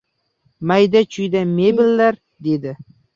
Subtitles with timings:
[0.69, 2.15] Mayda-chuyda medallar!—
[2.49, 2.73] dedi.